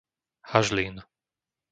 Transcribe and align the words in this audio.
Hažlín 0.51 0.95